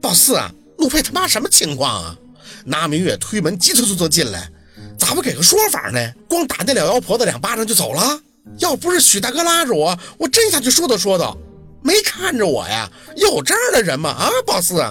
[0.00, 2.18] 宝四啊，陆佩他妈什么情况啊？
[2.64, 4.50] 那明月推门急匆匆的进来，
[4.98, 6.12] 咋不给个说法呢？
[6.28, 8.20] 光打那老妖婆子两巴掌就走了？
[8.58, 11.36] 要不是许大哥拉着我，我真想去说道说道。
[11.82, 12.90] 没看着我呀？
[13.16, 14.10] 有这样的人吗？
[14.10, 14.84] 啊，宝四。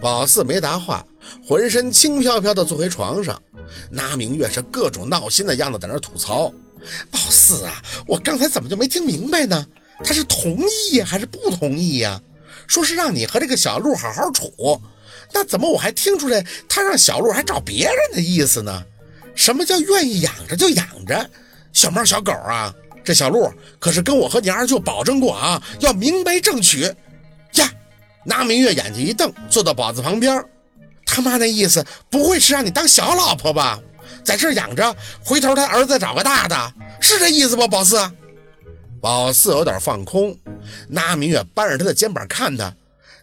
[0.00, 1.04] 宝四没答话，
[1.46, 3.40] 浑身轻飘飘的坐回床上。
[3.90, 6.52] 那明月是各种闹心的样子，在那吐槽
[7.10, 9.66] ：“宝四啊，我刚才怎么就没听明白呢？
[10.04, 10.58] 他是同
[10.90, 12.20] 意还是不同意呀？
[12.66, 14.80] 说是让你和这个小鹿好好处，
[15.32, 18.84] 那怎么我还听出来他让小鹿还找别人的意思呢？
[19.34, 21.30] 什么叫愿意养着就养着？
[21.72, 26.82] 小猫小狗啊，这小鹿可是跟我和你二舅保证过啊，要明媒正娶
[27.54, 27.70] 呀。”
[28.24, 30.44] 那明月眼睛一瞪，坐到宝子旁边。
[31.04, 33.78] 他妈那意思不会是让你当小老婆吧？
[34.24, 37.68] 在这养着，回头他儿子找个大的，是这意思不？
[37.68, 37.96] 宝四，
[39.06, 40.36] 宝四有点放空。
[40.88, 42.74] 那明月扳着他的肩膀看他，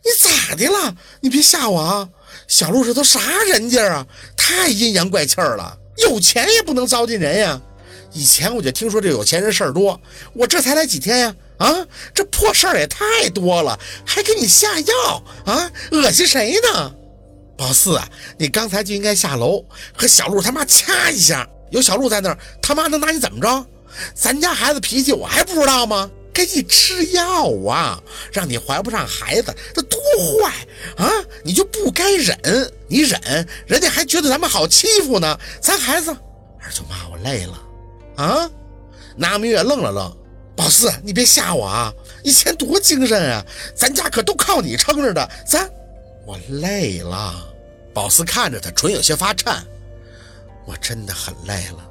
[0.02, 0.96] 你咋的了？
[1.20, 2.08] 你别吓我啊！
[2.48, 4.08] 小路这都啥人家啊？
[4.38, 7.62] 太阴阳怪气了，有钱也不能糟践人呀。
[8.14, 10.00] 以前我就听说这有钱人事儿多，
[10.34, 11.36] 我这才来几天呀。
[11.58, 15.70] 啊，这破事儿也太多了，还给你下药啊？
[15.92, 16.95] 恶心谁呢？
[17.58, 19.66] 宝四啊，你刚才就应该下楼
[19.97, 21.45] 和小鹿他妈掐一下。
[21.72, 23.66] 有小鹿在那儿，他妈能拿你怎么着？
[24.13, 26.09] 咱家孩子脾气我还不知道吗？
[26.33, 30.00] 给你吃药啊，让你怀不上孩子，这多
[30.41, 30.52] 坏
[30.97, 31.08] 啊！
[31.44, 32.35] 你就不该忍，
[32.88, 35.39] 你忍，人家还觉得咱们好欺负呢。
[35.61, 36.09] 咱孩子，
[36.59, 37.61] 二舅妈，我累了
[38.16, 38.50] 啊。
[39.16, 40.17] 拿明月愣了愣。
[40.55, 41.94] 宝四，你别吓我啊！
[42.23, 45.30] 以前多精神啊，咱家可都靠你撑着的。
[45.47, 45.69] 咱，
[46.25, 47.47] 我累了。
[47.94, 49.63] 宝四看着他，唇有些发颤。
[50.66, 51.88] 我真的很累了。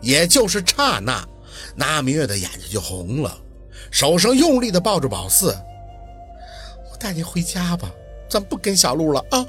[0.00, 1.26] 也就是刹那，
[1.74, 3.36] 那明月的眼睛就红了，
[3.90, 5.56] 手上用力的抱着宝四。
[6.90, 7.90] 我带你回家吧，
[8.28, 9.46] 咱不跟小路了啊。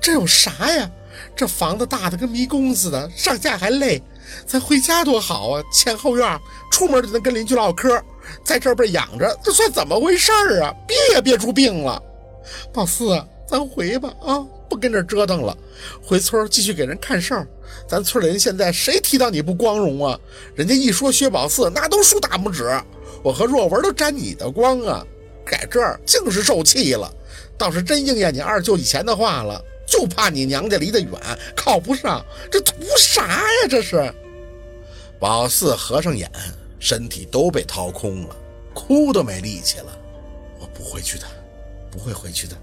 [0.00, 0.90] 这有啥呀？
[1.36, 4.02] 这房子大的跟迷宫似的，上下还累。
[4.46, 6.40] 咱回家多好啊，前后院，
[6.70, 8.02] 出门就能跟邻居唠嗑，
[8.44, 10.74] 在这儿被养着，这算怎么回事啊？
[10.86, 12.02] 憋也憋出病了。
[12.72, 14.38] 宝四，咱回吧啊，
[14.68, 15.56] 不跟这折腾了，
[16.02, 17.46] 回村继续给人看事儿。
[17.86, 20.18] 咱村里人现在谁提到你不光荣啊？
[20.54, 22.70] 人家一说薛宝四，那都竖大拇指。
[23.22, 25.06] 我和若文都沾你的光啊，
[25.50, 27.12] 在这儿净是受气了。
[27.56, 29.62] 倒是真应验你二舅以前的话了。
[29.86, 31.12] 就怕你娘家离得远，
[31.54, 33.68] 靠不上，这图啥呀？
[33.68, 34.12] 这是。
[35.20, 36.28] 宝四合上眼，
[36.80, 38.34] 身体都被掏空了，
[38.74, 39.98] 哭都没力气了。
[40.58, 41.26] 我不回去的，
[41.90, 42.56] 不会回去的。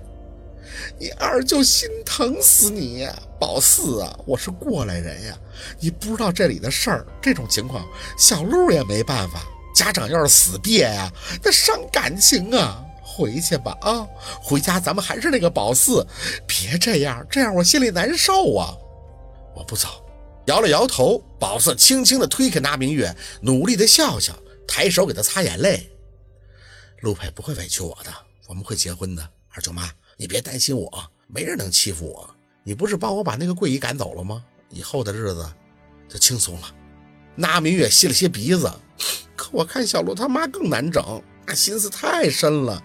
[0.99, 3.07] 你二舅心疼死你，
[3.39, 4.19] 宝四啊！
[4.25, 5.37] 我是过来人呀，
[5.79, 7.05] 你不知道这里的事儿。
[7.21, 7.87] 这种情况，
[8.17, 9.43] 小路也没办法。
[9.75, 11.11] 家长要是死别呀，
[11.43, 12.83] 那伤感情啊。
[13.03, 14.07] 回去吧啊！
[14.41, 16.05] 回家咱们还是那个宝四，
[16.47, 18.73] 别这样，这样我心里难受啊！
[19.53, 19.87] 我不走，
[20.45, 21.21] 摇了摇头。
[21.37, 24.33] 宝四轻轻的推开那明月，努力的笑笑，
[24.65, 25.91] 抬手给他擦眼泪。
[27.01, 28.13] 陆佩不会委屈我的，
[28.47, 29.29] 我们会结婚的。
[29.53, 32.35] 二舅妈，你别担心我，没人能欺负我。
[32.61, 34.43] 你不是帮我把那个桂姨赶走了吗？
[34.69, 35.51] 以后的日子
[36.07, 36.71] 就轻松了。
[37.33, 38.71] 那明月吸了吸鼻子，
[39.35, 42.79] 可我看小陆他妈更难整，那心思太深了。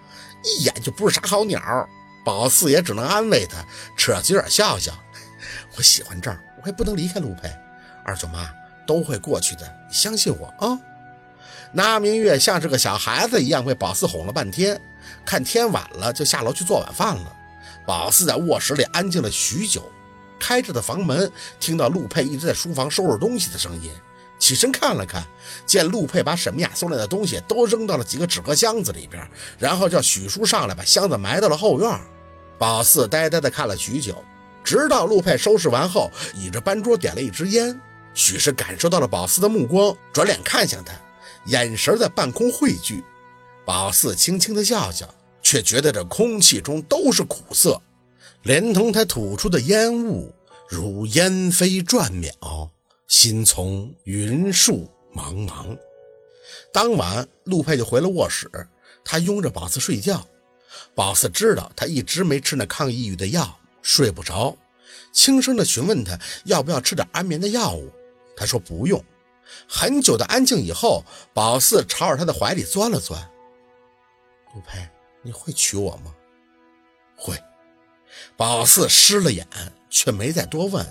[0.45, 1.87] 一眼就不是啥好鸟，
[2.25, 3.63] 宝四也只能安慰他，
[3.99, 4.95] 扯嘴角笑笑。
[5.77, 7.53] 我喜欢这儿，我也不能离开陆佩。
[8.03, 8.49] 二舅妈
[8.87, 10.81] 都会过去的，你相信我啊。
[11.77, 14.81] 那明月像是个小孩子一样被宝四哄了半天，
[15.27, 17.37] 看天晚了就下楼去做晚饭了。
[17.85, 19.83] 宝四在卧室里安静了许久，
[20.41, 23.91] 开着的房门听到陆佩一直在书房收拾东西的声音。
[24.39, 25.23] 起身看了看，
[25.67, 29.29] 见陆佩把沈明雅送来的东西都扔到了几个纸盒箱子里边，
[29.59, 32.01] 然后叫许叔上来把箱子埋到了后院。
[32.57, 34.25] 宝四呆呆地看了许久，
[34.65, 37.79] 直到陆佩收拾完后，倚着班桌点了一支烟。
[38.15, 40.95] 许是感受到了宝四的目光，转脸看向他，
[41.47, 43.03] 眼神在半空汇聚。
[43.65, 45.13] 宝四轻轻的笑笑，
[45.43, 47.81] 却觉得这空气中都是苦涩，
[48.43, 50.33] 连同他吐出的烟雾，
[50.69, 52.71] 如烟飞转渺。
[53.09, 55.79] 心从云树茫茫。
[56.73, 58.51] 当晚，陆佩就回了卧室，
[59.05, 60.27] 他拥着宝四睡觉。
[60.95, 64.57] 宝四知道他一直没吃那抗抑郁的药，睡不着，
[65.13, 67.91] 轻声的询问他要不要吃点安眠的药物。
[68.37, 69.03] 他说不用。
[69.69, 71.05] 很久的安静以后，
[71.35, 73.21] 宝四朝着他的怀里钻了钻。
[74.55, 74.89] 陆佩，
[75.23, 76.15] 你会娶我吗？
[77.17, 77.37] 会。
[78.37, 79.47] 宝四湿了眼，
[79.91, 80.87] 却没再多问。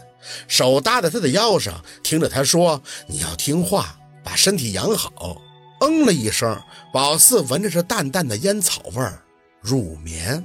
[0.48, 5.42] 手搭在他的腰上，听着他说：“你要听话，把身体养好。”
[5.82, 6.62] 嗯了一声，
[6.94, 9.22] 宝四闻着这淡淡的烟草味儿，
[9.62, 10.44] 入眠。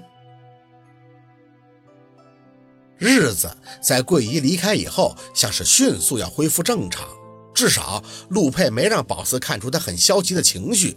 [2.98, 7.08] 日子在桂姨离开以后，像是迅速要恢复正常。
[7.60, 10.96] 至少陆佩没让宝四看出他很消极的情绪。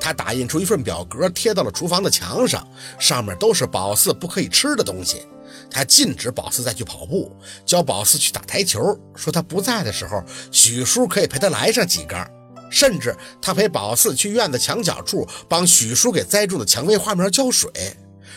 [0.00, 2.66] 他打印出一份表格，贴到了厨房的墙上，
[2.98, 5.24] 上面都是宝四不可以吃的东西。
[5.70, 7.30] 他禁止宝四再去跑步，
[7.64, 10.20] 教宝四去打台球，说他不在的时候，
[10.50, 12.28] 许叔可以陪他来上几杆。
[12.72, 17.70] 甚至他陪宝四去院子墙角处帮许叔给栽种的蔷薇花苗浇水，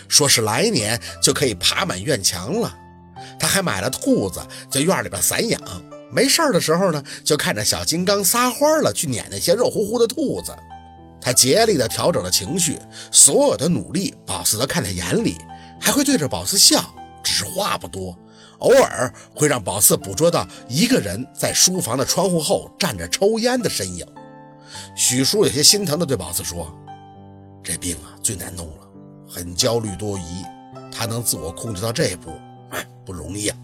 [0.07, 2.71] 说是来年就可以爬满院墙了。
[3.39, 4.39] 他还买了兔子，
[4.69, 5.59] 在院里边散养。
[6.13, 10.55] 没事的时候呢，就看着小金刚撒欢了，去撵那些肉乎乎的兔子。
[11.19, 12.77] 他竭力地调整了情绪，
[13.11, 15.37] 所有的努力，宝四都看在眼里，
[15.79, 16.83] 还会对着宝四笑，
[17.23, 18.17] 只是话不多。
[18.59, 24.05] 偶尔会让宝四捕捉到一个人在书房的窗户后站着抽烟的身影。
[24.95, 26.73] 许叔有些心疼地对宝四说
[27.63, 28.87] ：“这病啊，最难弄了，
[29.27, 30.43] 很焦虑多疑。
[30.91, 32.31] 他能自我控制到这一步，
[32.69, 33.57] 哎，不容易啊。”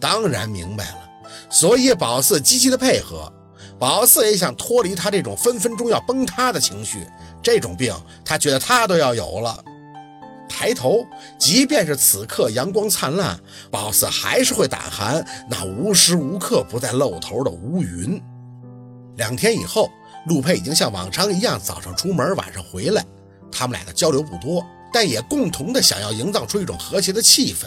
[0.00, 1.07] 当然明白了。
[1.50, 3.32] 所以宝四积极的配合，
[3.78, 7.06] 宝四也想脱离他这种分分钟要崩塌的情绪。
[7.42, 7.94] 这种病，
[8.24, 9.64] 他觉得他都要有了。
[10.48, 11.06] 抬头，
[11.38, 13.38] 即便是此刻阳光灿烂，
[13.70, 18.20] 宝四还是会胆寒那无时无刻不在露头的乌云。
[19.16, 19.88] 两天以后，
[20.26, 23.04] 陆佩已经像往常一样早上出门，晚上回来。
[23.52, 27.66] 他们俩的交流不多，但也共同的想要营造出一种和谐的气氛。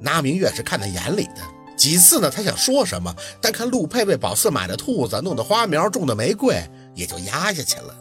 [0.00, 1.42] 那明月是看在眼里的。
[1.84, 2.30] 几次呢？
[2.30, 7.94] 他想说什么，但看陆佩为宝四买的兔子，弄的花苗，种的玫瑰，也就压下去了。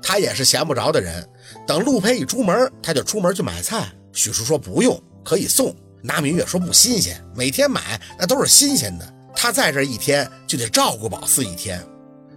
[0.00, 1.28] 他也是闲不着的人，
[1.66, 3.92] 等陆佩一出门，他就出门去买菜。
[4.12, 5.74] 许叔说不用，可以送。
[6.02, 9.14] 拿明月说不新鲜，每天买那都是新鲜的。
[9.34, 11.84] 他在这一天就得照顾宝四一天。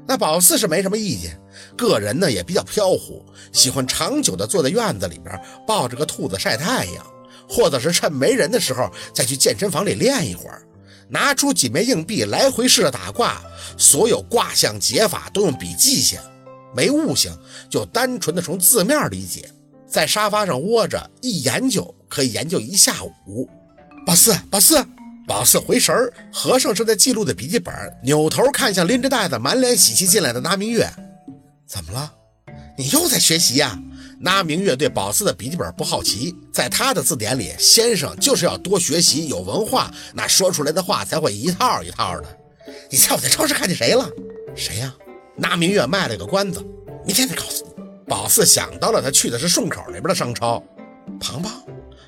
[0.07, 1.39] 那宝四是没什么意见，
[1.77, 7.05] 个人呢也比较飘忽，喜欢长久的坐在院子里边，抱着个兔子晒太阳，
[7.47, 10.63] 或者是趁没人的时候再去健身房里练一会儿。
[11.09, 13.41] 拿出几枚硬币，来回试着打卦，
[13.77, 16.19] 所有卦象解法都用笔记下，
[16.75, 17.35] 没悟性
[17.69, 19.49] 就单纯的从字面理解。
[19.87, 23.49] 在沙发上窝着一研究，可以研究一下午。
[24.05, 24.85] 宝四，宝四，
[25.27, 27.73] 宝四回神儿，和尚正在记录的笔记本，
[28.03, 30.87] 扭头看向拎着袋子、满脸喜气进来的那明月，
[31.65, 32.13] 怎么了？
[32.77, 33.81] 你又在学习呀？
[34.21, 42.27] 那明月对宝四的笔记本不好奇，在他的字典里，先生就是要多学习，有文化，那说出来的话才会一套一套的。
[42.89, 44.09] 你猜我在超市看见谁了？
[44.55, 44.93] 谁呀？
[45.37, 46.61] 那明月卖了个关子，
[47.05, 47.83] 明天再告诉你。
[48.05, 50.61] 宝四想到了，他去的是顺口那边的商超。
[51.19, 51.63] 庞庞，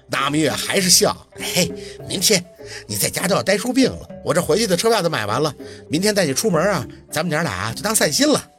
[0.09, 1.15] 那明月还是笑。
[1.35, 1.71] 嘿，
[2.09, 2.43] 明天
[2.87, 4.09] 你在家都要呆出病了。
[4.25, 5.53] 我这回去的车票都买完了，
[5.87, 8.50] 明天带你出门啊，咱们娘俩就当散心了。